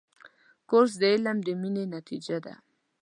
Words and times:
کورس 0.69 0.93
د 1.01 1.03
علم 1.13 1.37
د 1.43 1.47
مینې 1.61 1.85
نتیجه 1.95 2.37
ده. 2.45 2.53